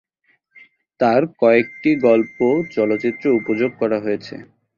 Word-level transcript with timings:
তার 0.99 1.21
কয়েকটি 1.39 1.91
গল্প 2.05 2.37
চলচ্চিত্রে 2.71 3.27
উপযোগ 3.39 3.71
করা 3.79 3.97
হয়েছে। 3.99 4.35